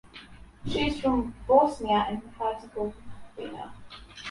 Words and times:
She’s 0.65 0.99
from 0.99 1.35
Bosnia 1.47 2.05
and 2.09 2.23
Herzegovina. 2.39 3.71